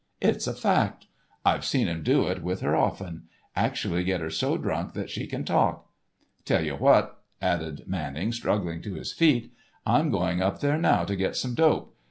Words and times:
It's 0.19 0.47
a 0.47 0.55
fact! 0.55 1.05
I've 1.45 1.63
seen 1.63 1.87
'em 1.87 2.01
do 2.01 2.25
it 2.25 2.41
with 2.41 2.61
her 2.61 2.75
often—actually 2.75 4.03
get 4.03 4.19
her 4.19 4.31
so 4.31 4.57
drunk 4.57 4.93
that 4.93 5.11
she 5.11 5.27
can 5.27 5.45
talk. 5.45 5.91
Tell 6.43 6.63
you 6.65 6.73
what," 6.73 7.19
added 7.39 7.83
Manning, 7.85 8.31
struggling 8.31 8.81
to 8.81 8.95
his 8.95 9.13
feet, 9.13 9.53
"I'm 9.85 10.09
going 10.09 10.41
up 10.41 10.59
there 10.59 10.79
now 10.79 11.03
to 11.03 11.15
get 11.15 11.35
some 11.35 11.53
dope. 11.53 11.95